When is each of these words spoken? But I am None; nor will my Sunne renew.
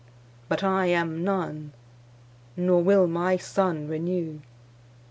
But 0.49 0.63
I 0.63 0.87
am 0.87 1.23
None; 1.23 1.73
nor 2.57 2.81
will 2.81 3.05
my 3.05 3.37
Sunne 3.37 3.87
renew. 3.87 4.39